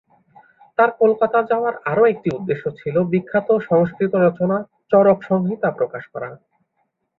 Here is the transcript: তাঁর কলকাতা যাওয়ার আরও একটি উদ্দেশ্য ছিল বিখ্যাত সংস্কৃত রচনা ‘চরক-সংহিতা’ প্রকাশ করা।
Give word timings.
তাঁর 0.77 0.89
কলকাতা 1.01 1.39
যাওয়ার 1.43 1.75
আরও 1.85 2.03
একটি 2.05 2.29
উদ্দেশ্য 2.35 2.63
ছিল 2.79 2.95
বিখ্যাত 3.11 3.49
সংস্কৃত 3.69 4.13
রচনা 4.17 4.57
‘চরক-সংহিতা’ 4.91 5.69
প্রকাশ 5.79 6.03
করা। 6.13 6.29